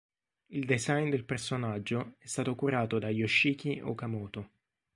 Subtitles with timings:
[0.49, 4.49] Il design del personaggio è stato curato da Yoshiki Okamoto.